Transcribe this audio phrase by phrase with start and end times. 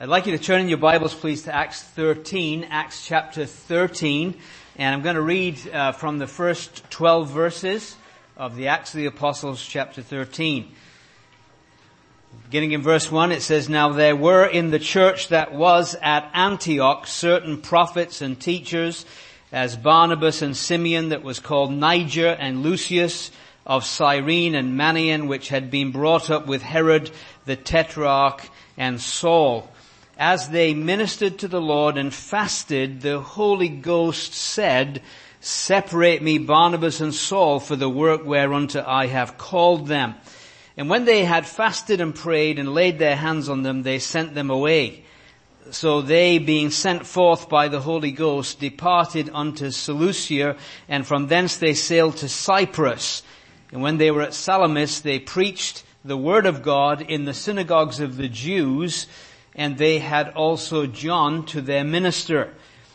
[0.00, 4.36] I'd like you to turn in your Bibles, please, to Acts 13, Acts chapter 13,
[4.76, 7.96] and I'm going to read uh, from the first 12 verses
[8.36, 10.70] of the Acts of the Apostles, chapter 13.
[12.44, 16.30] Beginning in verse 1, it says, Now there were in the church that was at
[16.32, 19.04] Antioch certain prophets and teachers,
[19.50, 23.32] as Barnabas and Simeon that was called Niger and Lucius
[23.66, 27.10] of Cyrene and Manaen, which had been brought up with Herod
[27.46, 29.68] the Tetrarch and Saul
[30.18, 35.00] as they ministered to the Lord and fasted, the Holy Ghost said,
[35.40, 40.16] separate me Barnabas and Saul for the work whereunto I have called them.
[40.76, 44.34] And when they had fasted and prayed and laid their hands on them, they sent
[44.34, 45.04] them away.
[45.70, 50.56] So they, being sent forth by the Holy Ghost, departed unto Seleucia,
[50.88, 53.22] and from thence they sailed to Cyprus.
[53.70, 58.00] And when they were at Salamis, they preached the word of God in the synagogues
[58.00, 59.06] of the Jews,
[59.54, 62.54] and they had also John to their minister.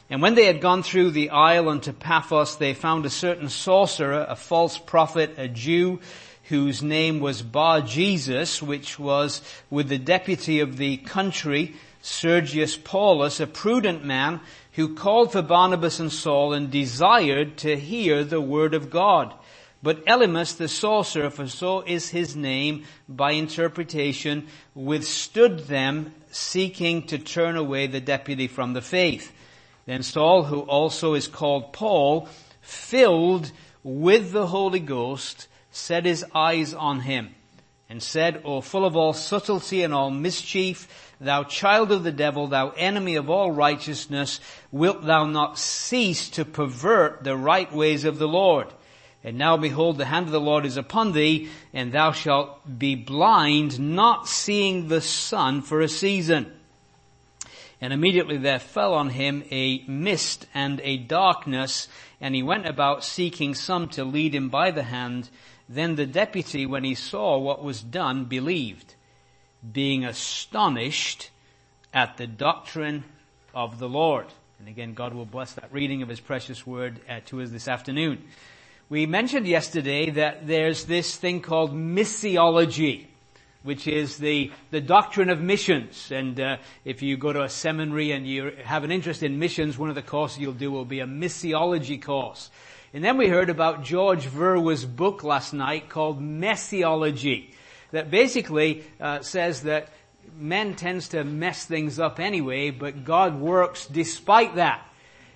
[0.10, 4.26] And when they had gone through the isle unto Paphos, they found a certain sorcerer,
[4.30, 6.00] a false prophet, a Jew,
[6.50, 13.40] whose name was Bar Jesus, which was with the deputy of the country, Sergius Paulus,
[13.40, 14.42] a prudent man,
[14.74, 19.34] who called for Barnabas and Saul and desired to hear the word of God.
[19.84, 27.18] But Elymas the sorcerer, for so is his name by interpretation, withstood them seeking to
[27.20, 29.34] turn away the deputy from the faith.
[29.86, 32.30] Then Saul, who also is called Paul,
[32.62, 33.52] filled
[33.84, 37.36] with the Holy Ghost, set his eyes on him
[37.90, 42.48] and said, O full of all subtlety and all mischief, thou child of the devil,
[42.48, 44.40] thou enemy of all righteousness,
[44.72, 48.68] wilt thou not cease to pervert the right ways of the Lord?
[49.24, 52.96] And now behold, the hand of the Lord is upon thee, and thou shalt be
[52.96, 56.52] blind, not seeing the sun for a season.
[57.80, 61.88] And immediately there fell on him a mist and a darkness,
[62.20, 65.30] and he went about seeking some to lead him by the hand.
[65.70, 68.96] Then the deputy, when he saw what was done, believed,
[69.72, 71.30] being astonished
[71.94, 73.04] at the doctrine
[73.54, 74.28] of the Lord.
[74.60, 77.68] And again, God will bless that reading of his precious word uh, to us this
[77.68, 78.24] afternoon.
[78.94, 83.08] We mentioned yesterday that there's this thing called missiology,
[83.64, 86.12] which is the, the doctrine of missions.
[86.12, 89.80] And uh, if you go to a seminary and you have an interest in missions,
[89.80, 92.52] one of the courses you'll do will be a missiology course.
[92.94, 97.50] And then we heard about George Verwer's book last night called Messiology,
[97.94, 99.90] that basically uh, says that
[100.38, 104.88] men tends to mess things up anyway, but God works despite that.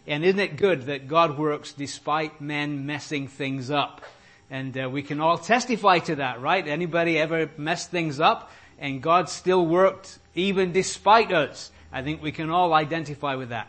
[0.08, 4.04] And isn't it good that God works despite men messing things up?
[4.50, 6.66] And uh, we can all testify to that, right?
[6.66, 11.72] Anybody ever messed things up and God still worked even despite us?
[11.92, 13.68] I think we can all identify with that.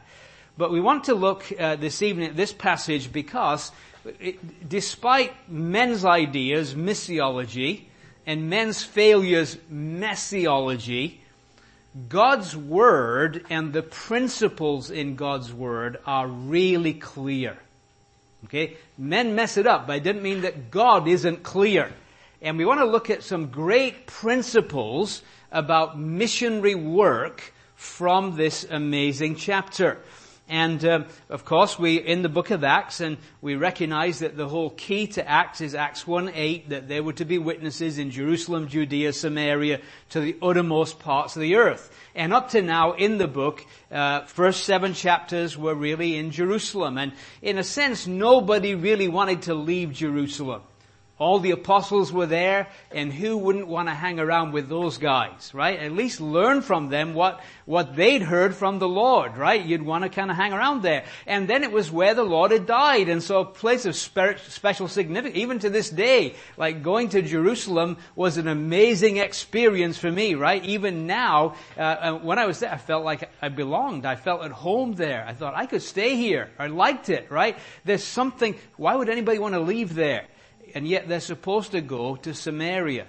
[0.57, 3.73] But we want to look uh, this evening at this passage because
[4.21, 7.83] it, despite men's ideas, missiology,
[8.27, 11.21] and men's failures, messiology,
[12.09, 17.57] God's Word and the principles in God's Word are really clear.
[18.45, 18.77] Okay?
[18.97, 21.91] Men mess it up, but it didn't mean that God isn't clear.
[22.41, 29.37] And we want to look at some great principles about missionary work from this amazing
[29.37, 29.99] chapter.
[30.49, 34.49] And uh, of course, we in the book of Acts, and we recognize that the
[34.49, 38.11] whole key to Acts is Acts one eight that there were to be witnesses in
[38.11, 41.95] Jerusalem, Judea, Samaria, to the uttermost parts of the earth.
[42.15, 46.97] And up to now in the book, uh, first seven chapters were really in Jerusalem,
[46.97, 50.63] and in a sense, nobody really wanted to leave Jerusalem.
[51.19, 55.53] All the apostles were there, and who wouldn't want to hang around with those guys,
[55.53, 55.79] right?
[55.79, 59.65] At least learn from them what, what they'd heard from the Lord, right?
[59.65, 61.05] You'd want to kind of hang around there.
[61.27, 64.87] And then it was where the Lord had died, and so a place of special
[64.87, 70.35] significance, even to this day, like going to Jerusalem was an amazing experience for me,
[70.35, 70.65] right?
[70.65, 74.07] Even now, uh, uh, when I was there, I felt like I belonged.
[74.07, 75.25] I felt at home there.
[75.27, 76.51] I thought I could stay here.
[76.59, 77.57] I liked it, right?
[77.85, 80.27] There's something, why would anybody want to leave there?
[80.75, 83.07] And yet they're supposed to go to Samaria.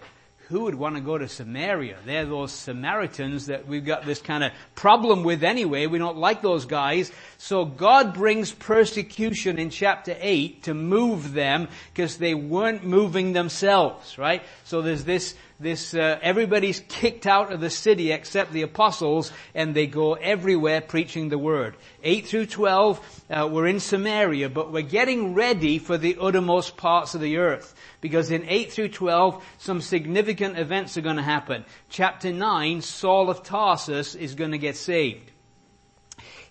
[0.49, 1.97] Who would want to go to Samaria?
[2.07, 5.85] They're those Samaritans that we've got this kind of problem with anyway.
[5.85, 7.11] We don't like those guys.
[7.37, 14.17] So God brings persecution in chapter 8 to move them because they weren't moving themselves,
[14.17, 14.41] right?
[14.63, 19.75] So there's this this, uh, everybody's kicked out of the city except the apostles and
[19.75, 21.75] they go everywhere preaching the word.
[22.01, 27.13] 8 through 12, uh, we're in Samaria, but we're getting ready for the uttermost parts
[27.13, 27.75] of the earth.
[27.99, 31.65] Because in 8 through 12, some significant events are going to happen.
[31.89, 35.29] Chapter 9, Saul of Tarsus is going to get saved.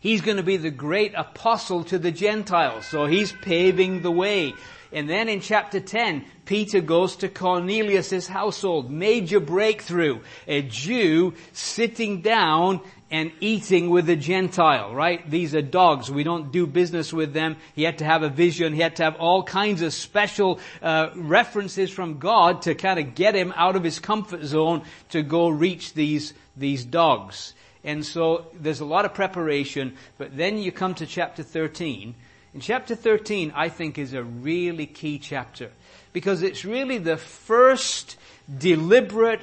[0.00, 2.87] He's going to be the great apostle to the Gentiles.
[2.87, 4.55] So he's paving the way.
[4.93, 8.90] And then in chapter 10, Peter goes to Cornelius' household.
[8.90, 10.20] Major breakthrough.
[10.46, 12.81] A Jew sitting down
[13.11, 15.29] and eating with a Gentile, right?
[15.31, 16.11] These are dogs.
[16.11, 17.56] We don't do business with them.
[17.75, 18.75] He had to have a vision.
[18.75, 23.14] He had to have all kinds of special uh, references from God to kind of
[23.14, 27.55] get him out of his comfort zone to go reach these these dogs.
[27.84, 32.14] And so there's a lot of preparation, but then you come to chapter 13.
[32.53, 35.71] And chapter 13, I think, is a really key chapter
[36.12, 38.17] because it's really the first
[38.56, 39.43] deliberate,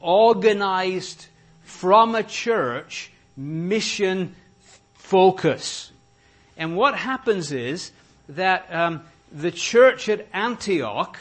[0.00, 1.26] organized,
[1.62, 4.34] from a church mission
[4.94, 5.90] focus.
[6.56, 7.90] And what happens is
[8.28, 9.02] that um,
[9.32, 11.18] the church at Antioch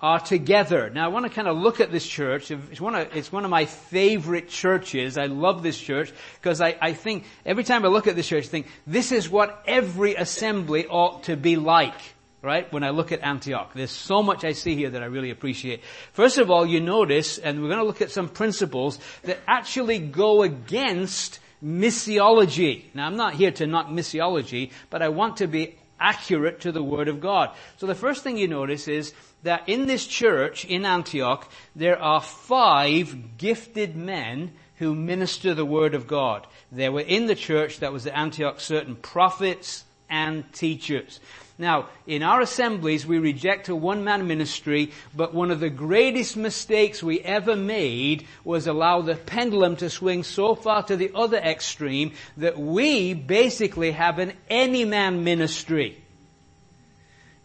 [0.00, 0.90] are together.
[0.90, 2.50] Now I want to kind of look at this church.
[2.50, 5.16] It's one of, it's one of my favorite churches.
[5.16, 8.44] I love this church because I, I think every time I look at this church,
[8.44, 11.94] I think this is what every assembly ought to be like.
[12.42, 12.70] Right?
[12.72, 15.82] When I look at Antioch, there's so much I see here that I really appreciate.
[16.12, 19.98] First of all, you notice, and we're going to look at some principles that actually
[19.98, 22.84] go against missiology.
[22.94, 26.82] Now I'm not here to knock missiology, but I want to be accurate to the
[26.82, 27.50] Word of God.
[27.78, 29.12] So the first thing you notice is
[29.46, 35.94] that in this church in Antioch, there are five gifted men who minister the Word
[35.94, 36.46] of God.
[36.70, 41.20] There were in the church that was at Antioch certain prophets and teachers.
[41.58, 47.02] Now, in our assemblies, we reject a one-man ministry, but one of the greatest mistakes
[47.02, 52.12] we ever made was allow the pendulum to swing so far to the other extreme
[52.36, 56.02] that we basically have an any-man ministry.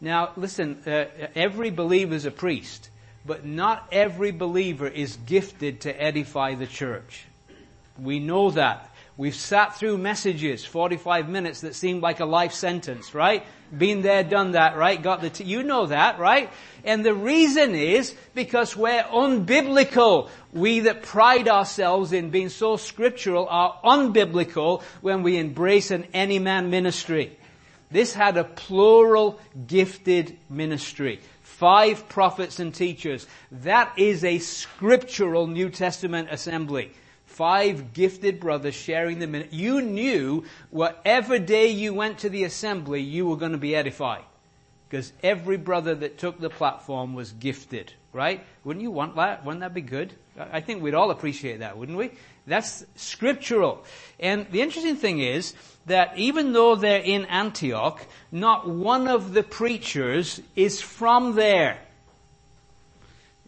[0.01, 1.05] Now, listen, uh,
[1.35, 2.89] every believer is a priest,
[3.23, 7.25] but not every believer is gifted to edify the church.
[8.01, 8.87] We know that.
[9.15, 13.45] We've sat through messages, 45 minutes that seemed like a life sentence, right?
[13.77, 14.99] Been there, done that, right?
[14.99, 16.49] Got the, t- you know that, right?
[16.83, 20.29] And the reason is because we're unbiblical.
[20.51, 26.39] We that pride ourselves in being so scriptural are unbiblical when we embrace an any
[26.39, 27.37] man ministry.
[27.91, 31.19] This had a plural gifted ministry.
[31.43, 33.27] Five prophets and teachers.
[33.51, 36.91] That is a scriptural New Testament assembly.
[37.25, 39.53] Five gifted brothers sharing the minute.
[39.53, 44.23] You knew whatever day you went to the assembly, you were going to be edified.
[44.89, 48.43] Because every brother that took the platform was gifted, right?
[48.65, 49.45] Wouldn't you want that?
[49.45, 50.13] Wouldn't that be good?
[50.37, 52.11] I think we'd all appreciate that, wouldn't we?
[52.47, 53.83] That's scriptural.
[54.19, 55.53] And the interesting thing is
[55.85, 61.77] that even though they're in Antioch, not one of the preachers is from there.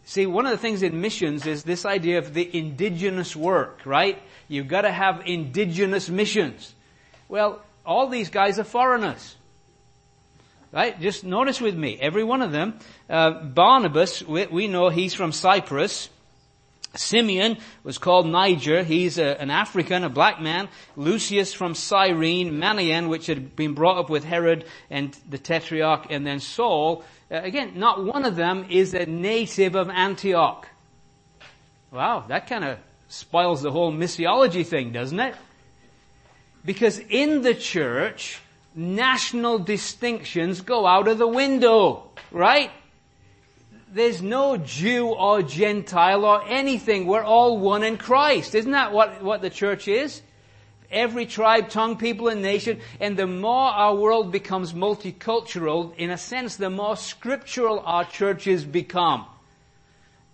[0.05, 4.21] See, one of the things in missions is this idea of the indigenous work, right?
[4.47, 6.73] You've got to have indigenous missions.
[7.29, 9.35] Well, all these guys are foreigners.
[10.71, 10.99] Right?
[10.99, 12.79] Just notice with me, every one of them.
[13.07, 16.09] Uh, Barnabas, we, we know he's from Cyprus.
[16.95, 18.83] Simeon was called Niger.
[18.83, 20.69] He's a, an African, a black man.
[20.95, 22.53] Lucius from Cyrene.
[22.53, 26.07] Manaen, which had been brought up with Herod and the Tetrarch.
[26.11, 27.03] And then Saul.
[27.31, 30.67] Uh, again, not one of them is a native of Antioch.
[31.91, 32.79] Wow, that kind of
[33.09, 35.35] spoils the whole missiology thing, doesn't it?
[36.65, 38.39] Because in the church,
[38.75, 42.71] national distinctions go out of the window, right?
[43.93, 47.05] There's no Jew or Gentile or anything.
[47.05, 48.55] We're all one in Christ.
[48.55, 50.21] Isn't that what, what the church is?
[50.89, 52.79] Every tribe, tongue, people, and nation.
[52.99, 58.65] And the more our world becomes multicultural, in a sense, the more scriptural our churches
[58.65, 59.25] become.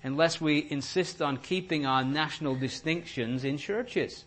[0.03, 4.23] Unless we insist on keeping our national distinctions in churches.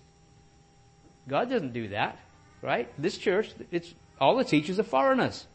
[1.26, 2.18] God doesn't do that,
[2.60, 2.88] right?
[2.98, 5.46] This church, it's, all the teachers are foreigners.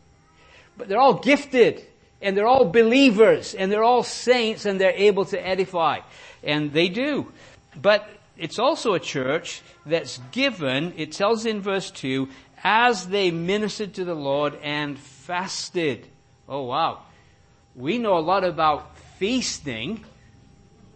[0.77, 1.86] But they're all gifted
[2.22, 6.00] and they're all believers and they're all saints and they're able to edify.
[6.44, 7.32] And they do.
[7.80, 12.28] But it's also a church that's given, it tells in verse 2,
[12.64, 16.08] as they ministered to the Lord and fasted.
[16.50, 17.02] Oh wow.
[17.76, 20.04] We know a lot about feasting,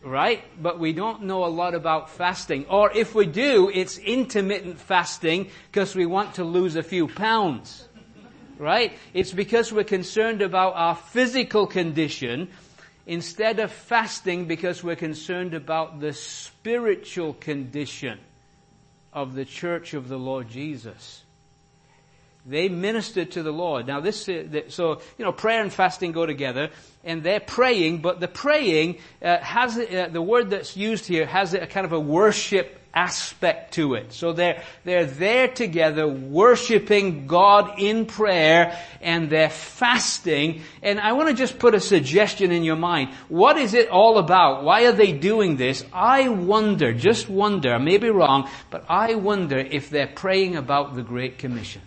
[0.04, 0.44] right?
[0.62, 2.66] But we don't know a lot about fasting.
[2.68, 7.88] Or if we do, it's intermittent fasting because we want to lose a few pounds
[8.62, 8.94] right?
[9.14, 12.50] It's because we're concerned about our physical condition
[13.08, 18.20] instead of fasting because we're concerned about the spiritual condition
[19.12, 21.24] of the church of the Lord Jesus.
[22.46, 23.86] They ministered to the Lord.
[23.86, 26.70] Now this, uh, so, you know, prayer and fasting go together,
[27.04, 31.54] and they're praying, but the praying uh, has, uh, the word that's used here has
[31.54, 34.12] a kind of a worship aspect to it.
[34.14, 40.62] So they're, they're there together worshiping God in prayer and they're fasting.
[40.82, 43.12] And I want to just put a suggestion in your mind.
[43.30, 44.64] What is it all about?
[44.64, 45.86] Why are they doing this?
[45.94, 50.96] I wonder, just wonder, I may be wrong, but I wonder if they're praying about
[50.96, 51.82] the Great Commission.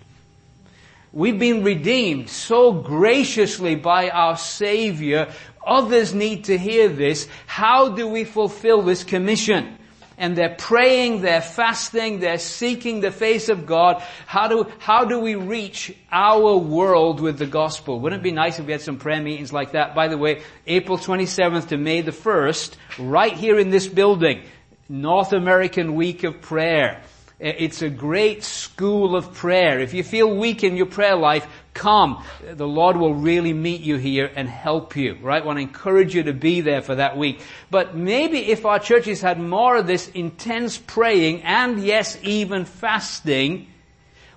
[1.14, 5.32] We've been redeemed so graciously by our Savior.
[5.64, 7.28] Others need to hear this.
[7.46, 9.78] How do we fulfill this commission?
[10.16, 14.00] and they're praying, they're fasting, they're seeking the face of God.
[14.26, 17.98] How do, how do we reach our world with the gospel?
[17.98, 19.92] Wouldn't it be nice if we had some prayer meetings like that?
[19.92, 24.42] By the way, April 27th to May the 1st, right here in this building,
[24.88, 27.02] North American Week of Prayer.
[27.40, 29.80] It's a great school of prayer.
[29.80, 32.24] If you feel weak in your prayer life, come.
[32.48, 35.42] The Lord will really meet you here and help you, right?
[35.42, 37.40] I want to encourage you to be there for that week.
[37.70, 43.66] But maybe if our churches had more of this intense praying and yes, even fasting,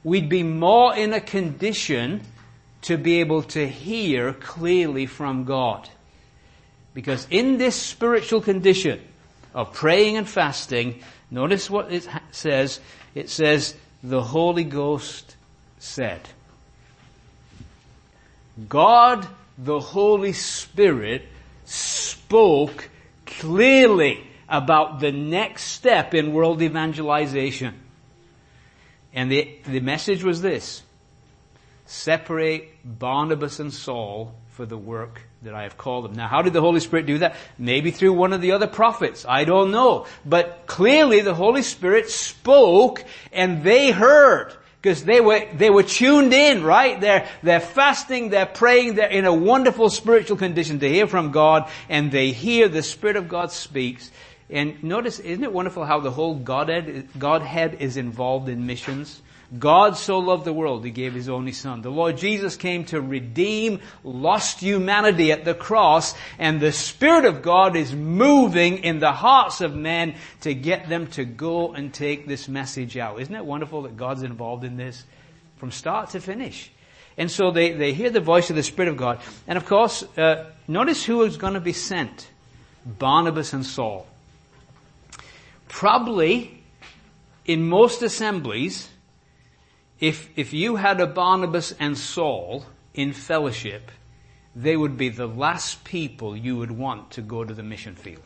[0.04, 2.22] we'd be more in a condition
[2.84, 5.88] to be able to hear clearly from God.
[6.96, 9.00] Because in this spiritual condition
[9.54, 12.80] of praying and fasting, notice what it says.
[13.16, 15.36] It says, the Holy Ghost
[15.80, 16.22] said.
[18.70, 21.24] God the Holy Spirit
[21.66, 22.90] spoke
[23.26, 27.76] clearly about the next step in world evangelization.
[29.14, 30.84] And the, the message was this.
[31.86, 36.16] Separate Barnabas and Saul for the work that I have called them.
[36.16, 37.36] Now how did the Holy Spirit do that?
[37.60, 39.24] Maybe through one of the other prophets.
[39.24, 40.08] I don't know.
[40.26, 46.34] But clearly the Holy Spirit spoke and they heard because they were, they were tuned
[46.34, 47.00] in, right?
[47.00, 51.70] They're, they're fasting, they're praying, they're in a wonderful spiritual condition to hear from God,
[51.90, 54.10] and they hear the Spirit of God speaks.
[54.50, 59.22] And notice, isn't it wonderful how the whole Godhead, Godhead is involved in missions?
[59.58, 61.82] God so loved the world, He gave His only Son.
[61.82, 67.42] The Lord Jesus came to redeem lost humanity at the cross, and the Spirit of
[67.42, 72.28] God is moving in the hearts of men to get them to go and take
[72.28, 73.22] this message out.
[73.22, 75.06] Isn't it wonderful that God's involved in this?
[75.58, 76.70] From start to finish.
[77.18, 79.20] And so they, they hear the voice of the Spirit of God.
[79.48, 82.28] And of course, uh, notice who is going to be sent.
[82.86, 84.08] Barnabas and Saul.
[85.68, 86.64] Probably,
[87.46, 88.90] in most assemblies,
[90.00, 93.92] if, if you had a Barnabas and Saul in fellowship,
[94.56, 98.24] they would be the last people you would want to go to the mission field.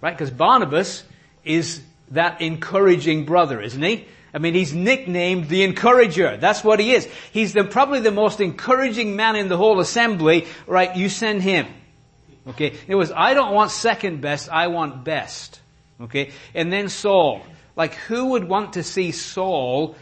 [0.00, 0.16] Right?
[0.16, 1.04] Because Barnabas
[1.44, 4.06] is that encouraging brother, isn't he?
[4.32, 6.36] I mean, he's nicknamed the encourager.
[6.36, 7.08] That's what he is.
[7.32, 10.46] He's the, probably the most encouraging man in the whole assembly.
[10.66, 10.94] Right?
[10.94, 11.66] You send him.
[12.46, 12.74] Okay?
[12.86, 15.60] It was, I don't want second best, I want best.
[16.00, 16.30] Okay?
[16.54, 17.42] And then Saul.
[17.74, 19.96] Like, who would want to see Saul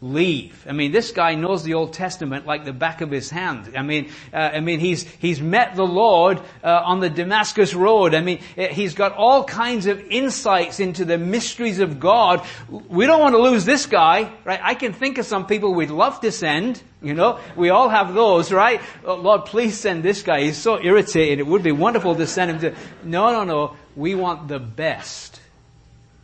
[0.00, 0.64] leave.
[0.68, 3.72] I mean, this guy knows the Old Testament like the back of his hand.
[3.76, 8.14] I mean, uh, I mean, he's he's met the Lord uh, on the Damascus road.
[8.14, 12.46] I mean, uh, he's got all kinds of insights into the mysteries of God.
[12.68, 14.60] We don't want to lose this guy, right?
[14.62, 16.80] I can think of some people we'd love to send.
[17.02, 18.80] You know, we all have those, right?
[19.04, 20.42] Oh, Lord, please send this guy.
[20.42, 21.40] He's so irritated.
[21.40, 22.74] It would be wonderful to send him to.
[23.04, 23.76] No, no, no.
[23.96, 25.40] We want the best.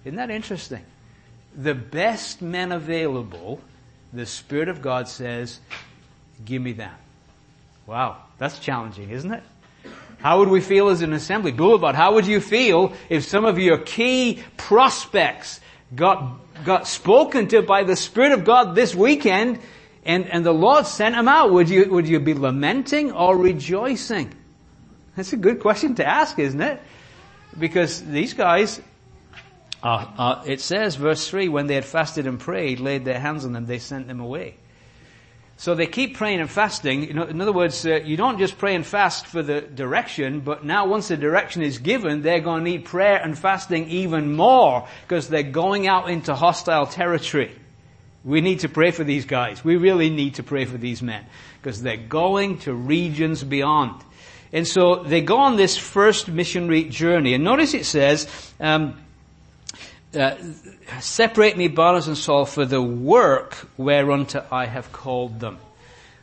[0.05, 0.85] Isn't that interesting?
[1.57, 3.61] The best men available,
[4.13, 5.61] the Spirit of God says,
[6.45, 6.99] give me that.
[7.87, 9.43] Wow, that's challenging, isn't it?
[10.19, 11.53] How would we feel as an assembly?
[11.53, 15.61] Boulevard, how would you feel if some of your key prospects
[15.95, 19.59] got, got spoken to by the Spirit of God this weekend
[20.05, 21.53] and, and the Lord sent them out?
[21.53, 24.33] Would you, would you be lamenting or rejoicing?
[25.15, 26.81] That's a good question to ask, isn't it?
[27.59, 28.81] Because these guys,
[29.85, 33.45] uh, uh, it says, verse 3, when they had fasted and prayed, laid their hands
[33.45, 34.57] on them, they sent them away.
[35.59, 37.05] So they keep praying and fasting.
[37.05, 40.87] In other words, uh, you don't just pray and fast for the direction, but now
[40.87, 45.29] once the direction is given, they're going to need prayer and fasting even more because
[45.29, 47.53] they're going out into hostile territory.
[48.25, 49.63] We need to pray for these guys.
[49.63, 51.25] We really need to pray for these men
[51.61, 54.03] because they're going to regions beyond.
[54.51, 57.35] And so they go on this first missionary journey.
[57.35, 58.27] And notice it says,
[58.61, 58.99] um,
[60.17, 60.37] uh,
[61.01, 65.59] separate me, Barnabas and Saul, for the work whereunto I have called them.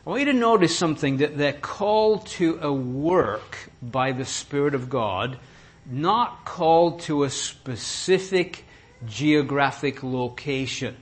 [0.06, 4.74] I want you to notice something that they're called to a work by the Spirit
[4.74, 5.38] of God,
[5.86, 8.64] not called to a specific
[9.06, 10.96] geographic location,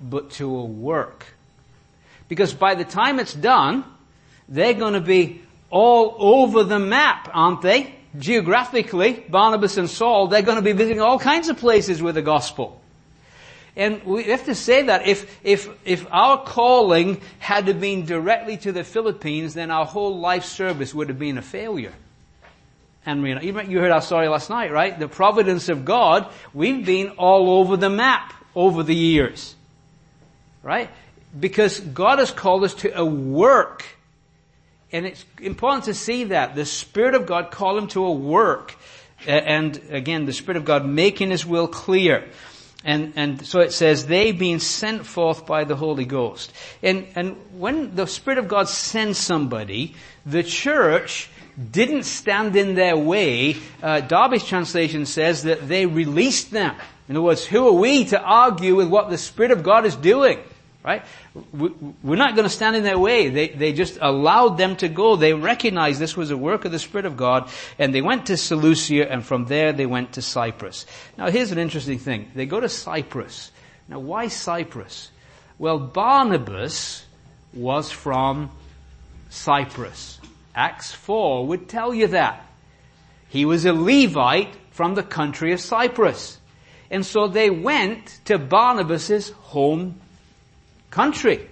[0.00, 1.26] but to a work.
[2.28, 3.84] Because by the time it's done,
[4.48, 7.94] they're going to be all over the map, aren't they?
[8.16, 12.22] Geographically, Barnabas and Saul, they're going to be visiting all kinds of places with the
[12.22, 12.80] gospel.
[13.76, 18.72] And we have to say that if, if, if our calling had been directly to
[18.72, 21.92] the Philippines, then our whole life service would have been a failure.
[23.06, 24.98] And you, heard our story last night, right?
[24.98, 29.54] The providence of God, we've been all over the map over the years.
[30.62, 30.90] Right?
[31.38, 33.84] Because God has called us to a work.
[34.92, 36.54] And it's important to see that.
[36.54, 38.76] The Spirit of God called him to a work.
[39.26, 42.28] And again, the Spirit of God making His will clear.
[42.84, 46.52] And, and so it says, they being sent forth by the Holy Ghost.
[46.82, 51.28] And, and when the Spirit of God sends somebody, the church
[51.72, 53.56] didn't stand in their way.
[53.82, 56.76] Uh, Darby's translation says that they released them.
[57.08, 59.96] In other words, who are we to argue with what the Spirit of God is
[59.96, 60.38] doing?
[60.84, 61.04] Right?
[61.52, 63.28] We're not going to stand in their way.
[63.28, 65.16] They, they just allowed them to go.
[65.16, 68.36] They recognized this was a work of the Spirit of God, and they went to
[68.36, 70.86] Seleucia, and from there they went to Cyprus.
[71.16, 72.30] Now here's an interesting thing.
[72.34, 73.50] They go to Cyprus.
[73.88, 75.10] Now why Cyprus?
[75.58, 77.04] Well, Barnabas
[77.52, 78.50] was from
[79.30, 80.20] Cyprus.
[80.54, 82.44] Acts 4 would tell you that.
[83.28, 86.38] He was a Levite from the country of Cyprus.
[86.90, 90.00] And so they went to Barnabas' home
[90.90, 91.48] country.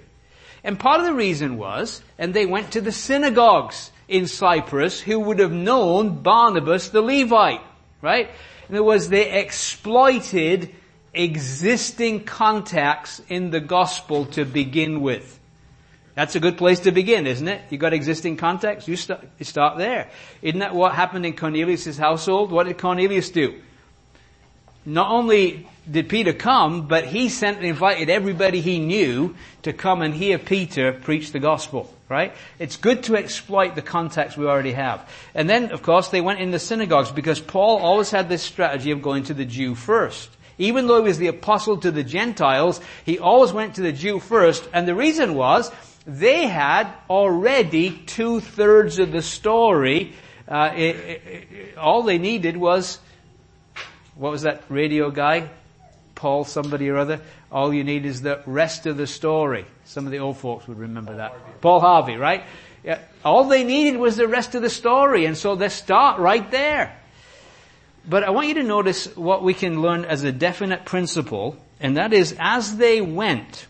[0.64, 5.20] And part of the reason was, and they went to the synagogues in Cyprus who
[5.20, 7.60] would have known Barnabas the Levite,
[8.02, 8.28] right?
[8.68, 10.74] In other words, they exploited
[11.14, 15.38] existing contacts in the gospel to begin with.
[16.14, 17.60] That's a good place to begin, isn't it?
[17.70, 20.10] You got existing contacts, you start, you start there.
[20.40, 22.50] Isn't that what happened in Cornelius' household?
[22.50, 23.60] What did Cornelius do?
[24.86, 30.02] Not only did Peter come, but he sent and invited everybody he knew to come
[30.02, 32.32] and hear Peter preach the gospel, right?
[32.58, 35.08] It's good to exploit the contacts we already have.
[35.34, 38.90] And then, of course, they went in the synagogues because Paul always had this strategy
[38.90, 40.30] of going to the Jew first.
[40.58, 44.18] Even though he was the apostle to the Gentiles, he always went to the Jew
[44.18, 45.70] first, and the reason was,
[46.06, 50.14] they had already two thirds of the story.
[50.48, 52.98] Uh, it, it, all they needed was,
[54.14, 55.48] what was that radio guy?
[56.16, 57.20] Paul somebody or other.
[57.52, 59.66] All you need is the rest of the story.
[59.84, 61.30] Some of the old folks would remember Paul that.
[61.30, 61.52] Harvey.
[61.60, 62.44] Paul Harvey, right?
[62.82, 62.98] Yeah.
[63.24, 66.96] All they needed was the rest of the story, and so they start right there.
[68.08, 71.96] But I want you to notice what we can learn as a definite principle, and
[71.96, 73.66] that is as they went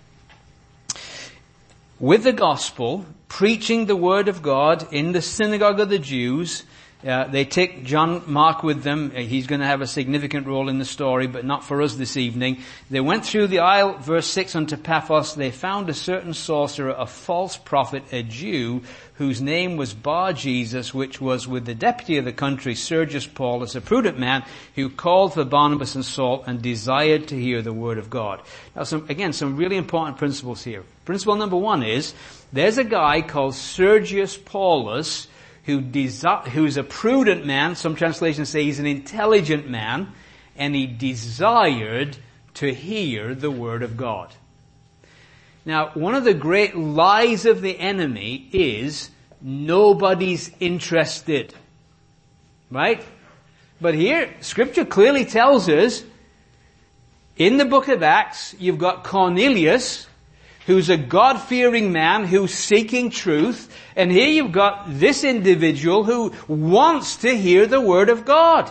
[1.98, 6.64] with the gospel, preaching the word of God in the synagogue of the Jews,
[7.04, 9.12] uh, they take John Mark with them.
[9.14, 11.94] Uh, he's going to have a significant role in the story, but not for us
[11.94, 12.62] this evening.
[12.90, 15.34] They went through the isle, verse 6, unto Paphos.
[15.34, 18.82] They found a certain sorcerer, a false prophet, a Jew,
[19.14, 23.74] whose name was Bar Jesus, which was with the deputy of the country, Sergius Paulus,
[23.74, 27.98] a prudent man, who called for Barnabas and Saul and desired to hear the word
[27.98, 28.40] of God.
[28.74, 30.82] Now, some, again, some really important principles here.
[31.04, 32.14] Principle number one is,
[32.52, 35.28] there's a guy called Sergius Paulus,
[35.66, 40.12] who desi- who's a prudent man, some translations say he's an intelligent man,
[40.56, 42.16] and he desired
[42.54, 44.32] to hear the word of God.
[45.64, 49.10] Now, one of the great lies of the enemy is
[49.42, 51.52] nobody's interested.
[52.70, 53.04] Right?
[53.80, 56.04] But here, scripture clearly tells us,
[57.36, 60.06] in the book of Acts, you've got Cornelius,
[60.66, 63.74] who's a God-fearing man who's seeking truth.
[63.94, 68.70] And here you've got this individual who wants to hear the Word of God.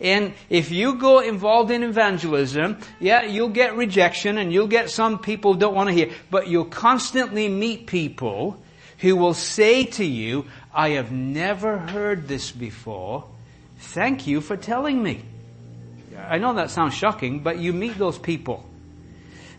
[0.00, 5.18] And if you go involved in evangelism, yeah, you'll get rejection and you'll get some
[5.18, 8.60] people don't want to hear, but you'll constantly meet people
[8.98, 13.24] who will say to you, I have never heard this before.
[13.78, 15.22] Thank you for telling me.
[16.16, 18.64] I know that sounds shocking, but you meet those people.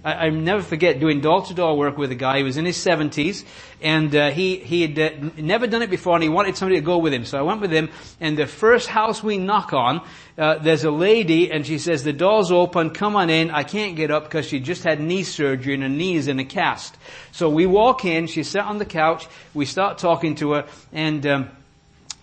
[0.05, 3.43] I, never forget doing door-to-door work with a guy who was in his 70s,
[3.81, 6.85] and uh, he he had uh, never done it before, and he wanted somebody to
[6.85, 7.25] go with him.
[7.25, 7.89] So I went with him,
[8.21, 12.13] and the first house we knock on, uh, there's a lady, and she says, the
[12.13, 13.49] door's open, come on in.
[13.49, 16.37] I can't get up because she just had knee surgery, and her knee is in
[16.39, 16.95] a cast.
[17.31, 21.25] So we walk in, she sat on the couch, we start talking to her, and...
[21.25, 21.49] Um,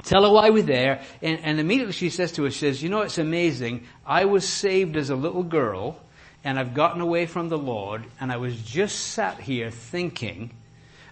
[0.04, 2.88] tell her why we're there, and, and, immediately she says to us, she says, you
[2.88, 3.86] know, it's amazing.
[4.04, 5.96] I was saved as a little girl,
[6.44, 10.50] and I've gotten away from the Lord, and I was just sat here thinking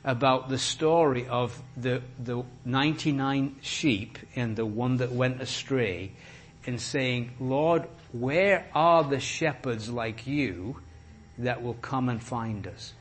[0.05, 6.11] about the story of the, the 99 sheep and the one that went astray
[6.67, 10.77] and saying, Lord, where are the shepherds like you
[11.39, 12.93] that will come and find us?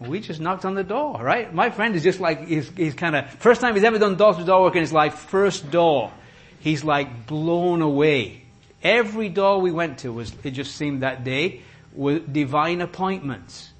[0.00, 1.52] We just knocked on the door, right?
[1.52, 4.34] My friend is just like, he's, he's kind of, first time he's ever done door
[4.34, 6.12] to door work in his life, first door.
[6.60, 8.43] He's like blown away.
[8.84, 11.62] Every door we went to was, it just seemed that day,
[11.94, 13.70] were divine appointments.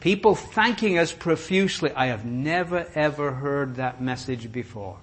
[0.00, 1.92] People thanking us profusely.
[1.92, 4.96] I have never ever heard that message before.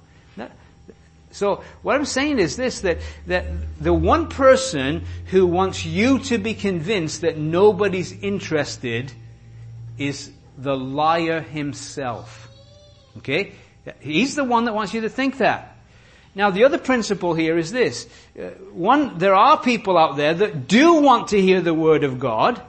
[1.31, 2.97] So what I'm saying is this, that,
[3.27, 3.45] that
[3.79, 9.11] the one person who wants you to be convinced that nobody's interested
[9.97, 12.49] is the liar himself.
[13.19, 13.53] Okay?
[13.99, 15.70] He's the one that wants you to think that.
[16.33, 18.07] Now the other principle here is this.
[18.37, 22.19] Uh, one, there are people out there that do want to hear the word of
[22.19, 22.61] God.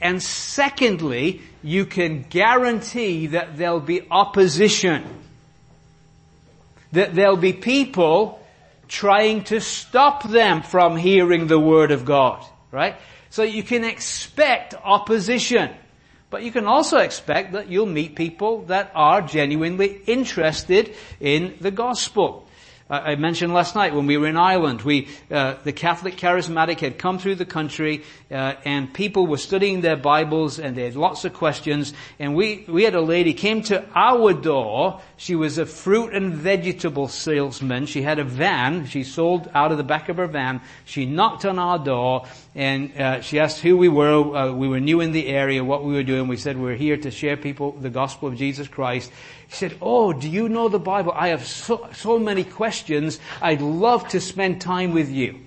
[0.00, 5.04] And secondly, you can guarantee that there'll be opposition.
[6.92, 8.40] That there'll be people
[8.88, 12.44] trying to stop them from hearing the word of God.
[12.70, 12.96] Right?
[13.30, 15.70] So you can expect opposition.
[16.30, 21.70] But you can also expect that you'll meet people that are genuinely interested in the
[21.70, 22.48] gospel.
[23.02, 26.98] I mentioned last night when we were in Ireland, we, uh, the Catholic charismatic had
[26.98, 28.02] come through the country,
[28.34, 31.92] uh, and people were studying their Bibles, and they had lots of questions.
[32.18, 35.00] And we, we had a lady came to our door.
[35.16, 37.86] She was a fruit and vegetable salesman.
[37.86, 38.86] She had a van.
[38.86, 40.60] She sold out of the back of her van.
[40.84, 44.36] She knocked on our door, and uh, she asked who we were.
[44.36, 46.26] Uh, we were new in the area, what we were doing.
[46.26, 49.12] We said we're here to share people the gospel of Jesus Christ.
[49.48, 51.12] She said, Oh, do you know the Bible?
[51.14, 53.20] I have so, so many questions.
[53.40, 55.38] I'd love to spend time with you.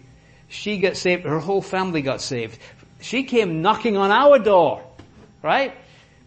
[0.50, 1.26] She got saved.
[1.26, 2.58] Her whole family got saved.
[3.00, 4.84] She came knocking on our door.
[5.42, 5.74] Right?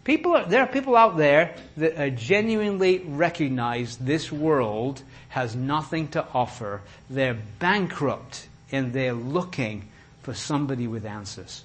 [0.05, 6.09] People are, there are people out there that are genuinely recognize this world has nothing
[6.09, 6.81] to offer.
[7.09, 9.89] They're bankrupt and they're looking
[10.23, 11.65] for somebody with answers.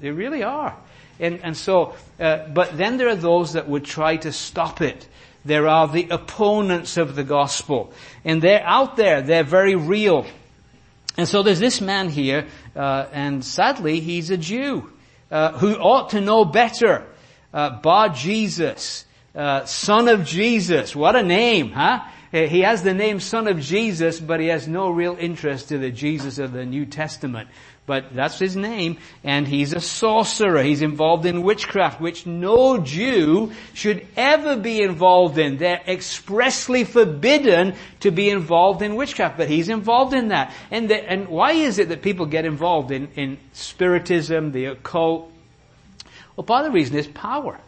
[0.00, 0.76] They really are.
[1.18, 5.08] And, and so, uh, but then there are those that would try to stop it.
[5.44, 7.92] There are the opponents of the gospel.
[8.24, 9.22] And they're out there.
[9.22, 10.26] They're very real.
[11.16, 14.90] And so there's this man here, uh, and sadly he's a Jew,
[15.30, 17.06] uh, who ought to know better.
[17.54, 20.94] Uh, Bar Jesus, uh, son of Jesus.
[20.94, 22.04] What a name, huh?
[22.32, 25.90] He has the name son of Jesus, but he has no real interest to the
[25.90, 27.48] Jesus of the New Testament
[27.86, 30.62] but that's his name, and he's a sorcerer.
[30.62, 35.58] He's involved in witchcraft, which no Jew should ever be involved in.
[35.58, 40.52] They're expressly forbidden to be involved in witchcraft, but he's involved in that.
[40.72, 45.30] And, the, and why is it that people get involved in, in spiritism, the occult?
[46.36, 47.60] Well, part of the reason is power.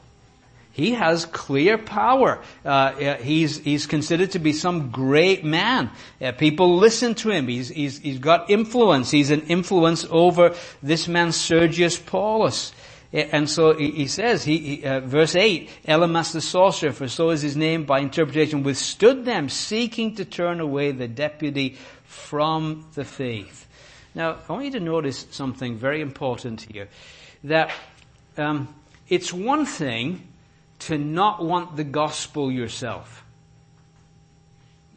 [0.78, 2.40] He has clear power.
[2.64, 5.90] Uh, he's, he's considered to be some great man.
[6.22, 7.48] Uh, people listen to him.
[7.48, 9.10] He's, he's, he's got influence.
[9.10, 12.72] He's an influence over this man Sergius Paulus.
[13.12, 17.42] And so he, says, he, he uh, verse 8, Elymas the sorcerer, for so is
[17.42, 23.66] his name by interpretation, withstood them, seeking to turn away the deputy from the faith.
[24.14, 26.88] Now, I want you to notice something very important here.
[27.42, 27.72] That
[28.36, 28.72] um,
[29.08, 30.22] it's one thing
[30.88, 33.22] to not want the gospel yourself.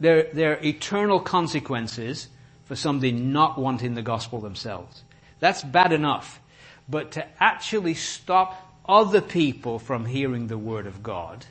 [0.00, 2.28] There, there are eternal consequences
[2.64, 5.02] for somebody not wanting the gospel themselves.
[5.38, 6.40] That's bad enough.
[6.88, 11.44] But to actually stop other people from hearing the word of God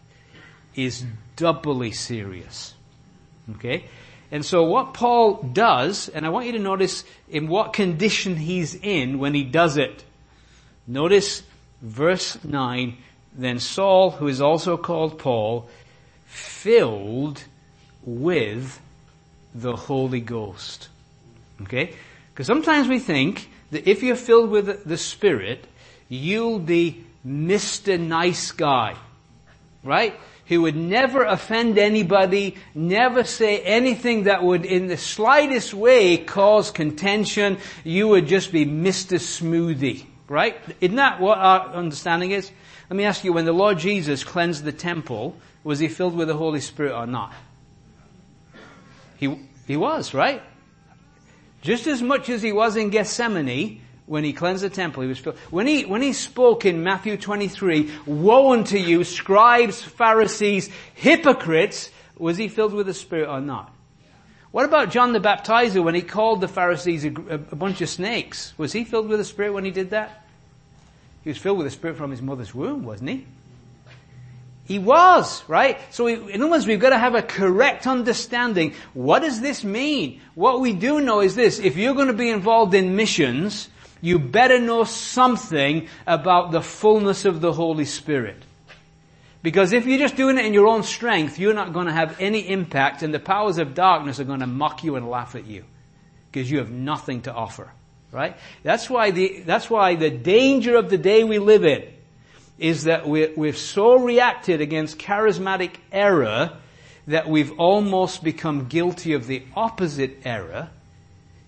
[0.74, 2.74] is doubly serious.
[3.58, 3.86] Okay?
[4.32, 8.74] And so what Paul does, and I want you to notice in what condition he's
[8.74, 10.04] in when he does it.
[10.88, 11.44] Notice
[11.80, 12.98] verse 9,
[13.34, 15.70] then Saul, who is also called Paul,
[16.26, 17.44] filled
[18.04, 18.80] with
[19.54, 20.90] the Holy Ghost.
[21.64, 21.96] Okay?
[22.34, 25.66] Because sometimes we think that if you're filled with the Spirit,
[26.10, 28.00] you'll be Mr.
[28.00, 28.96] Nice Guy.
[29.84, 30.20] Right?
[30.48, 36.72] Who would never offend anybody, never say anything that would in the slightest way cause
[36.72, 37.58] contention.
[37.84, 39.18] You would just be Mr.
[39.18, 40.06] Smoothie.
[40.28, 40.58] Right?
[40.80, 42.52] Isn't that what our understanding is?
[42.92, 46.28] Let me ask you, when the Lord Jesus cleansed the temple, was he filled with
[46.28, 47.32] the Holy Spirit or not?
[49.16, 49.34] He,
[49.66, 50.44] he was, right?
[51.62, 55.20] Just as much as he was in Gethsemane, when he cleansed the temple, he was
[55.20, 55.38] filled.
[55.52, 62.36] When he, when he spoke in Matthew 23, woe unto you, scribes, Pharisees, hypocrites, was
[62.36, 63.74] he filled with the Spirit or not?
[64.52, 67.88] What about John the Baptizer when he called the Pharisees a, a, a bunch of
[67.88, 68.54] snakes?
[68.58, 70.26] Was he filled with the Spirit when he did that?
[71.24, 73.26] He was filled with the Spirit from his mother's womb, wasn't he?
[74.66, 75.80] He was, right?
[75.94, 78.74] So we, in other words, we've got to have a correct understanding.
[78.94, 80.22] What does this mean?
[80.34, 81.60] What we do know is this.
[81.60, 83.68] If you're going to be involved in missions,
[84.02, 88.38] you better know something about the fullness of the Holy Spirit.
[89.44, 92.16] Because if you're just doing it in your own strength, you're not going to have
[92.20, 95.48] any impact and the powers of darkness are going to mock you and laugh at
[95.48, 95.66] you.
[96.32, 97.72] Because you have nothing to offer.
[98.12, 98.36] Right?
[98.64, 101.84] That's why the, that's why the danger of the day we live in
[102.60, 106.52] is that we we've so reacted against charismatic error
[107.08, 110.70] that we've almost become guilty of the opposite error,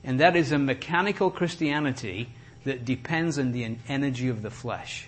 [0.04, 2.30] and that is a mechanical Christianity
[2.65, 5.08] that depends on the energy of the flesh.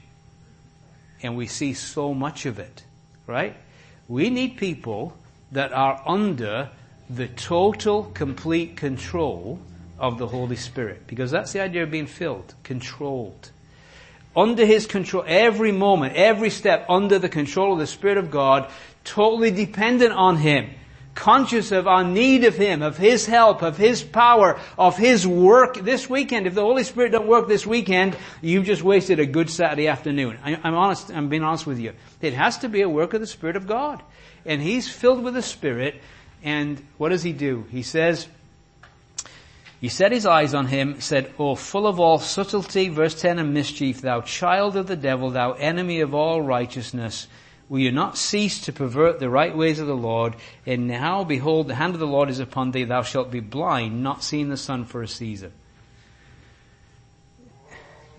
[1.23, 2.83] And we see so much of it,
[3.25, 3.55] right?
[4.07, 5.17] We need people
[5.51, 6.69] that are under
[7.09, 9.59] the total, complete control
[9.97, 11.07] of the Holy Spirit.
[11.07, 13.51] Because that's the idea of being filled, controlled
[14.35, 18.69] under His control, every moment, every step under the control of the Spirit of God,
[19.03, 20.71] totally dependent on Him,
[21.13, 25.77] conscious of our need of Him, of His help, of His power, of His work
[25.77, 26.47] this weekend.
[26.47, 30.37] If the Holy Spirit don't work this weekend, you've just wasted a good Saturday afternoon.
[30.43, 31.93] I, I'm honest, I'm being honest with you.
[32.21, 34.01] It has to be a work of the Spirit of God.
[34.45, 35.95] And He's filled with the Spirit,
[36.43, 37.65] and what does He do?
[37.71, 38.27] He says,
[39.85, 43.53] he set his eyes on him, said, O full of all subtlety, verse 10, and
[43.53, 47.27] mischief, thou child of the devil, thou enemy of all righteousness,
[47.69, 50.37] will you not cease to pervert the right ways of the Lord?
[50.65, 54.01] And now, behold, the hand of the Lord is upon thee, thou shalt be blind,
[54.01, 55.51] not seeing the sun for a season.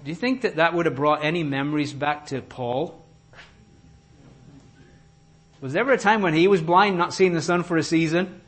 [0.04, 2.96] Do you think that that would have brought any memories back to Paul?
[5.60, 7.82] Was there ever a time when he was blind, not seeing the sun for a
[7.82, 8.40] season?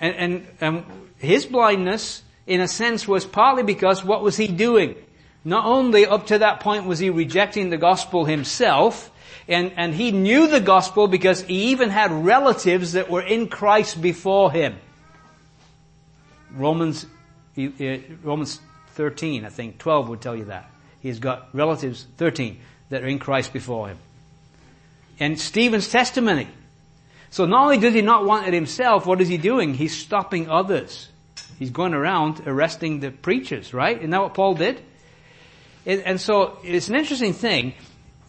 [0.00, 4.94] And, and, and his blindness, in a sense, was partly because what was he doing?
[5.44, 9.10] Not only up to that point was he rejecting the gospel himself,
[9.46, 14.00] and, and he knew the gospel because he even had relatives that were in Christ
[14.00, 14.76] before him.
[16.52, 17.04] Romans,
[17.58, 18.60] uh, Romans
[18.92, 20.70] 13, I think, 12 would tell you that.
[21.00, 22.58] He's got relatives, 13,
[22.88, 23.98] that are in Christ before him.
[25.20, 26.48] And Stephen's testimony.
[27.30, 29.74] So not only does he not want it himself, what is he doing?
[29.74, 31.08] He's stopping others.
[31.58, 33.96] He's going around arresting the preachers, right?
[33.96, 34.82] Isn't that what Paul did?
[35.86, 37.74] And so it's an interesting thing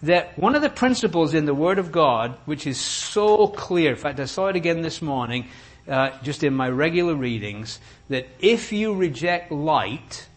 [0.04, 3.96] that one of the principles in the Word of God, which is so clear, in
[3.98, 5.48] fact I saw it again this morning,
[5.88, 10.28] uh, just in my regular readings, that if you reject light,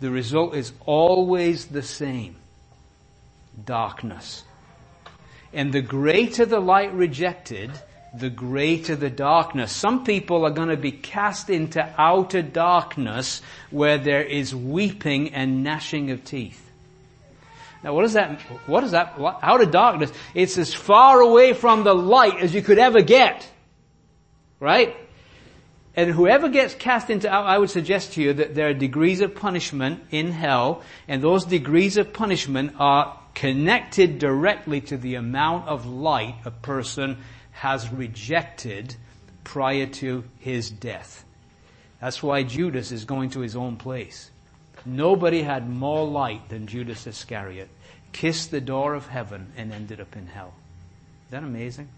[0.00, 2.36] the result is always the same.
[3.64, 4.44] Darkness.
[5.52, 7.70] And the greater the light rejected,
[8.12, 9.72] the greater the darkness.
[9.72, 15.62] Some people are going to be cast into outer darkness where there is weeping and
[15.62, 16.66] gnashing of teeth.
[17.82, 20.12] Now what is that, what is that, outer darkness?
[20.34, 23.48] It's as far away from the light as you could ever get.
[24.58, 24.94] Right?
[25.96, 29.34] And whoever gets cast into, I would suggest to you that there are degrees of
[29.34, 35.86] punishment in hell, and those degrees of punishment are connected directly to the amount of
[35.86, 37.18] light a person
[37.60, 38.96] has rejected
[39.44, 41.26] prior to his death.
[42.00, 44.30] That's why Judas is going to his own place.
[44.86, 47.68] Nobody had more light than Judas Iscariot.
[48.12, 50.54] Kissed the door of heaven and ended up in hell.
[51.28, 51.88] Isn't that amazing?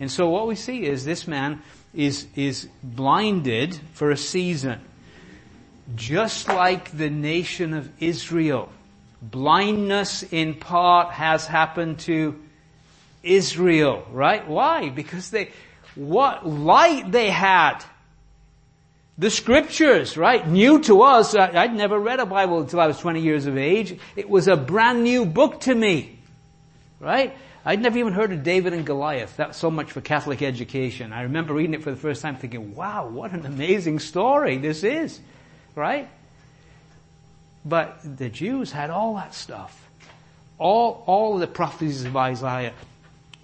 [0.00, 1.60] And so what we see is this man
[1.92, 4.80] is, is blinded for a season.
[5.94, 8.70] Just like the nation of Israel.
[9.20, 12.40] Blindness in part has happened to
[13.26, 14.46] Israel, right?
[14.46, 14.90] Why?
[14.90, 15.50] Because they,
[15.94, 17.84] what light they had.
[19.18, 20.46] The scriptures, right?
[20.46, 21.34] New to us.
[21.34, 23.98] I'd never read a Bible until I was 20 years of age.
[24.14, 26.18] It was a brand new book to me.
[27.00, 27.36] Right?
[27.64, 29.36] I'd never even heard of David and Goliath.
[29.36, 31.12] That's so much for Catholic education.
[31.12, 34.84] I remember reading it for the first time thinking, wow, what an amazing story this
[34.84, 35.18] is.
[35.74, 36.08] Right?
[37.64, 39.82] But the Jews had all that stuff.
[40.58, 42.72] All, all the prophecies of Isaiah,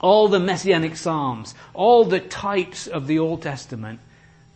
[0.03, 4.01] all the messianic psalms, all the types of the Old Testament,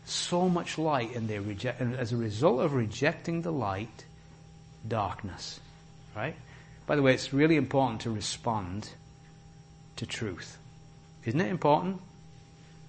[0.05, 4.05] so much light and they reject, and as a result of rejecting the light,
[4.87, 5.59] darkness.
[6.15, 6.37] Right?
[6.87, 8.89] By the way, it's really important to respond
[9.97, 10.59] to truth.
[11.25, 12.01] Isn't it important?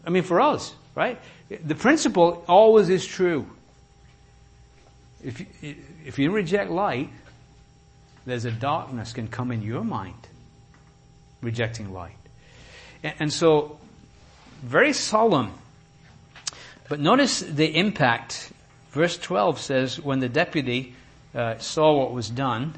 [0.06, 1.20] I mean, for us, right?
[1.50, 3.48] The principle always is true.
[5.24, 7.10] If you, if you reject light,
[8.26, 10.28] there's a darkness can come in your mind,
[11.42, 12.17] rejecting light.
[13.04, 13.78] And so,
[14.62, 15.54] very solemn.
[16.90, 18.52] But notice the impact.
[18.92, 20.96] Verse 12 says, when the deputy
[21.36, 22.76] uh, saw what was done,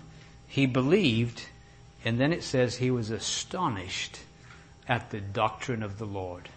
[0.48, 1.44] he believed
[2.06, 4.20] And then it says he was astonished
[4.88, 6.50] at the doctrine of the Lord.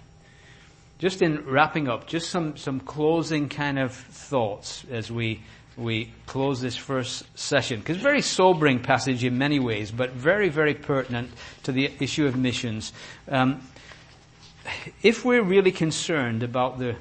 [0.98, 5.42] Just in wrapping up, just some, some closing kind of thoughts as we,
[5.76, 7.80] we close this first session.
[7.80, 11.30] Because very sobering passage in many ways, but very, very pertinent
[11.64, 12.92] to the issue of missions.
[13.28, 13.62] Um,
[15.02, 16.96] if we're really concerned about the,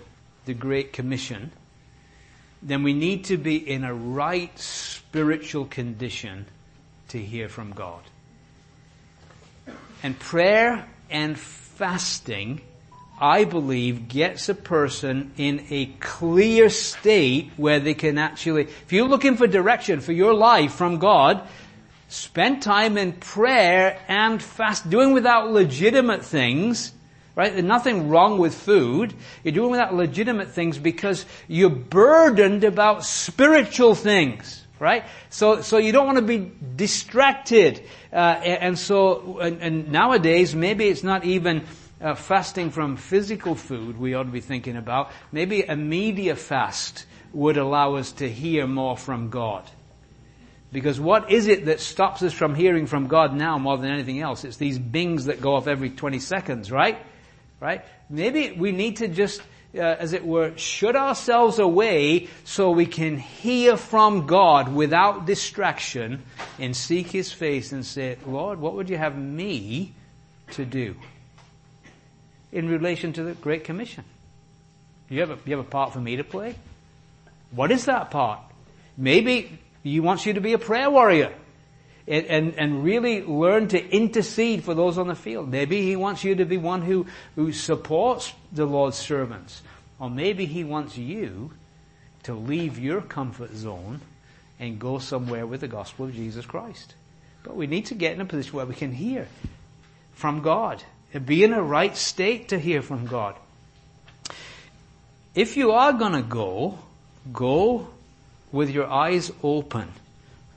[0.46, 1.52] the Great Commission,
[2.62, 6.46] then we need to be in a right spiritual condition
[7.10, 8.02] to hear from God.
[10.04, 12.62] And prayer and fasting,
[13.22, 19.08] I believe, gets a person in a clear state where they can actually, if you're
[19.08, 21.48] looking for direction for your life from God,
[22.08, 26.94] spend time in prayer and fast, doing without legitimate things,
[27.36, 27.54] right?
[27.54, 29.14] There's nothing wrong with food.
[29.44, 35.04] You're doing without legitimate things because you're burdened about spiritual things right?
[35.30, 37.84] So, so you don't want to be distracted.
[38.12, 41.62] Uh, and so, and, and, nowadays, maybe it's not even
[42.02, 45.12] uh, fasting from physical food we ought to be thinking about.
[45.32, 49.64] Maybe a media fast would allow us to hear more from God.
[50.72, 54.22] Because what is it that stops us from hearing from God now more than anything
[54.22, 54.46] else?
[54.46, 56.98] It's these bings that go off every 20 seconds, right?
[57.60, 57.84] Right?
[58.10, 59.42] Maybe we need to just
[59.74, 66.24] uh, as it were, shut ourselves away so we can hear from God without distraction
[66.60, 69.94] and seek His face and say, Lord, what would you have me
[70.52, 70.96] to do
[72.52, 74.04] in relation to the Great Commission?
[75.10, 76.56] You have a, you have a part for me to play?
[77.52, 78.40] What is that part?
[78.98, 81.34] Maybe He wants you to be a prayer warrior.
[82.08, 85.50] And, and, and, really learn to intercede for those on the field.
[85.50, 89.62] Maybe he wants you to be one who, who supports the Lord's servants.
[90.00, 91.52] Or maybe he wants you
[92.24, 94.02] to leave your comfort zone
[94.60, 96.96] and go somewhere with the gospel of Jesus Christ.
[97.44, 99.28] But we need to get in a position where we can hear
[100.14, 100.84] from God
[101.20, 103.36] be in a right state to hear from God.
[105.36, 106.80] If you are going to go,
[107.32, 107.88] go
[108.52, 109.92] with your eyes open,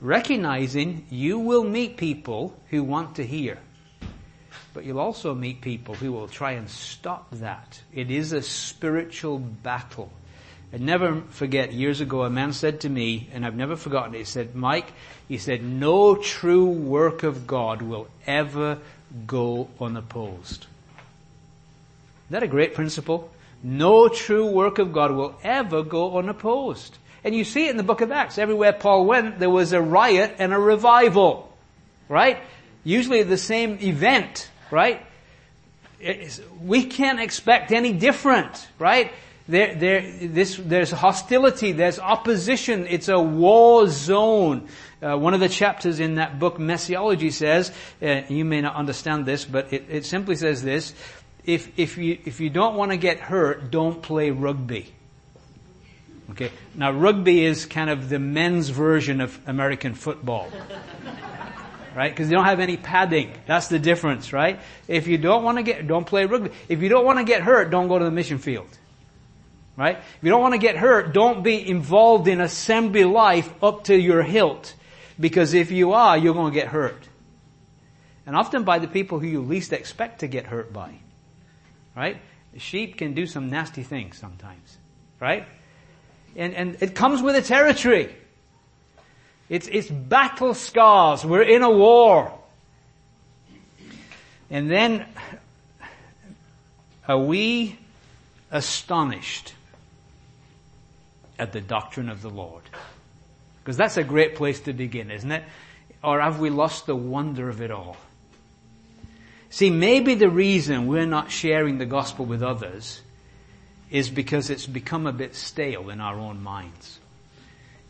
[0.01, 3.57] recognizing you will meet people who want to hear.
[4.73, 7.81] But you'll also meet people who will try and stop that.
[7.93, 10.11] It is a spiritual battle.
[10.73, 14.17] I never forget, years ago a man said to me, and I've never forgotten it,
[14.17, 14.91] he said, Mike,
[15.29, 18.79] he said, no true work of God will ever
[19.25, 20.65] go unopposed.
[22.25, 23.31] Isn't that a great principle?
[23.63, 26.97] No true work of God will ever go unopposed.
[27.23, 28.37] And you see it in the book of Acts.
[28.37, 31.51] Everywhere Paul went, there was a riot and a revival.
[32.07, 32.37] Right?
[32.83, 35.05] Usually the same event right?
[35.99, 39.11] It's, we can't expect any different, right?
[39.47, 44.67] There, there, this, there's hostility, there's opposition, it's a war zone.
[45.01, 49.25] Uh, one of the chapters in that book, Messiology, says, uh, you may not understand
[49.25, 50.93] this, but it, it simply says this,
[51.45, 54.91] if, if you, if you don't want to get hurt, don't play rugby.
[56.31, 56.51] Okay.
[56.73, 60.49] Now rugby is kind of the men's version of American football
[61.95, 62.11] right?
[62.11, 63.31] Because you don't have any padding.
[63.47, 64.59] That's the difference, right?
[64.87, 66.51] If you don't want to get, don't play rugby.
[66.67, 68.67] If you don't want to get hurt, don't go to the mission field.
[69.77, 69.97] Right?
[69.97, 73.97] If you don't want to get hurt, don't be involved in assembly life up to
[73.97, 74.73] your hilt.
[75.19, 77.07] Because if you are, you're going to get hurt.
[78.25, 80.95] And often by the people who you least expect to get hurt by.
[81.95, 82.17] Right?
[82.57, 84.77] Sheep can do some nasty things sometimes.
[85.19, 85.47] Right?
[86.35, 88.13] And, and it comes with a territory.
[89.47, 91.23] It's, it's battle scars.
[91.23, 92.33] We're in a war.
[94.49, 95.05] And then,
[97.07, 97.77] are we
[98.51, 99.53] astonished
[101.37, 102.63] at the doctrine of the Lord?
[103.65, 105.43] Because that's a great place to begin, isn't it?
[106.03, 107.97] Or have we lost the wonder of it all?
[109.49, 113.01] See, maybe the reason we're not sharing the gospel with others
[113.89, 116.99] is because it's become a bit stale in our own minds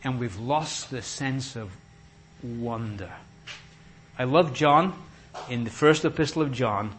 [0.06, 1.68] and we've lost the sense of
[2.40, 3.10] wonder.
[4.16, 4.94] I love John
[5.50, 6.96] in the first epistle of John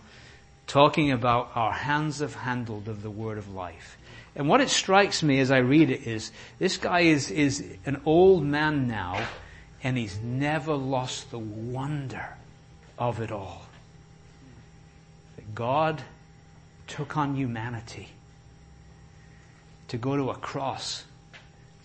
[0.68, 3.97] talking about our hands have handled of the word of life.
[4.38, 8.00] And what it strikes me as I read it is this guy is, is an
[8.06, 9.28] old man now
[9.84, 12.38] and he's never lost the wonder
[13.00, 13.64] of it all.
[15.38, 16.04] That God
[16.86, 18.10] took on humanity
[19.88, 21.04] to go to a cross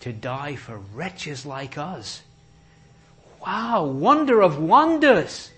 [0.01, 2.21] to die for wretches like us.
[3.43, 5.49] Wow, wonder of wonders.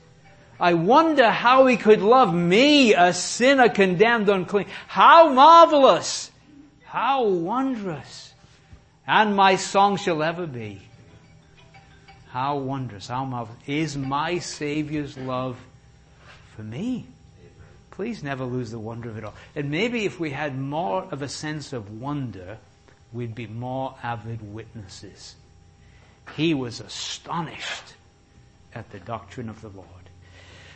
[0.62, 4.68] I wonder how he could love me, a sinner condemned unclean.
[4.88, 6.32] How marvelous!
[6.96, 8.34] How wondrous!
[9.06, 10.82] And my song shall ever be.
[12.30, 15.58] How wondrous, how marvelous is my Savior's love
[16.56, 17.06] for me.
[17.91, 19.34] Please never lose the wonder of it all.
[19.58, 22.60] And maybe if we had more of a sense of wonder,
[23.12, 25.36] we'd be more avid witnesses.
[26.38, 27.96] He was astonished
[28.74, 29.89] at the doctrine of the Lord.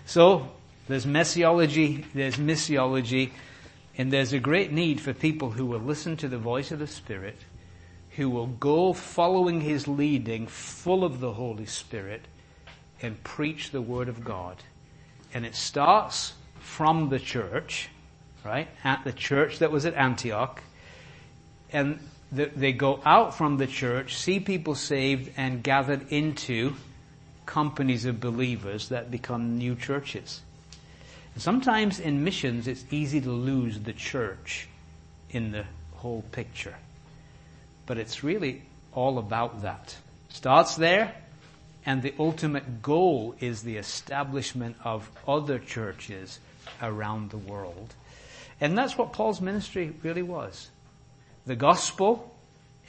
[0.06, 0.52] So,
[0.90, 3.32] there's messiology, there's missiology,
[4.00, 6.88] and there's a great need for people who will listen to the voice of the
[6.88, 7.36] Spirit,
[8.12, 12.22] who will go following His leading, full of the Holy Spirit,
[13.02, 14.56] and preach the Word of God.
[15.34, 16.32] And it starts
[16.62, 17.90] from the church,
[18.46, 18.70] right?
[18.86, 20.62] At the church that was at Antioch.
[21.74, 22.00] And
[22.32, 26.78] the, they go out from the church, see people saved, and gathered into
[27.46, 30.40] companies of believers that become new churches.
[31.40, 34.68] Sometimes in missions, it's easy to lose the church
[35.32, 35.66] in the
[35.96, 36.76] whole picture.
[37.86, 38.62] But it's really
[38.94, 39.96] all about that.
[40.30, 41.14] Starts there,
[41.86, 46.40] and the ultimate goal is the establishment of other churches
[46.82, 47.94] around the world.
[48.60, 50.70] And that's what Paul's ministry really was.
[51.46, 52.36] The gospel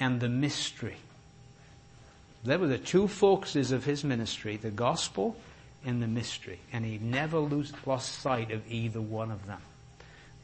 [0.00, 0.96] and the mystery.
[2.44, 5.36] They were the two focuses of his ministry, the gospel
[5.84, 6.60] and the mystery.
[6.72, 9.60] And he never lose, lost sight of either one of them.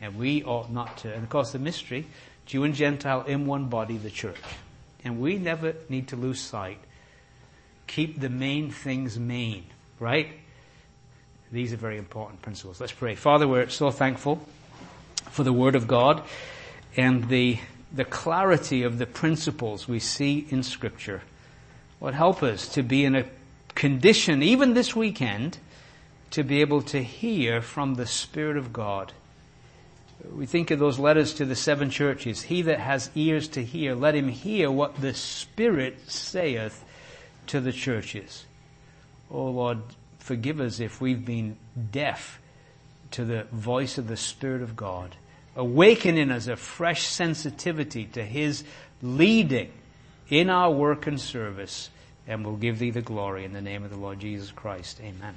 [0.00, 1.12] And we ought not to.
[1.12, 2.06] And of course the mystery,
[2.46, 4.36] Jew and Gentile in one body, the church.
[5.04, 6.78] And we never need to lose sight.
[7.86, 9.64] Keep the main things main,
[10.00, 10.28] right?
[11.52, 12.80] These are very important principles.
[12.80, 13.14] Let's pray.
[13.14, 14.40] Father, we're so thankful
[15.30, 16.22] for the Word of God
[16.96, 17.58] and the,
[17.92, 21.22] the clarity of the principles we see in Scripture.
[22.00, 23.24] Lord, help us to be in a
[23.76, 25.58] condition, even this weekend,
[26.30, 29.12] to be able to hear from the Spirit of God.
[30.34, 32.42] We think of those letters to the seven churches.
[32.42, 36.84] He that has ears to hear, let him hear what the Spirit saith
[37.46, 38.44] to the churches.
[39.30, 39.78] Oh Lord,
[40.18, 41.56] forgive us if we've been
[41.92, 42.40] deaf
[43.12, 45.14] to the voice of the Spirit of God.
[45.54, 48.64] Awaken in us a fresh sensitivity to His
[49.00, 49.70] leading
[50.28, 51.90] in our work and service,
[52.26, 55.00] and we'll give Thee the glory in the name of the Lord Jesus Christ.
[55.02, 55.34] Amen.